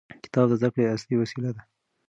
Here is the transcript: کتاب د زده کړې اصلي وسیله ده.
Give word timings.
کتاب 0.23 0.45
د 0.49 0.53
زده 0.59 0.69
کړې 0.73 0.85
اصلي 0.95 1.15
وسیله 1.17 1.49
ده. 1.55 1.61